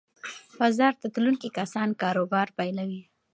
بازار 0.59 0.93
ته 1.01 1.07
تلونکي 1.15 1.49
کسان 1.57 1.89
کاروبار 2.01 2.47
پیلوي. 2.57 3.01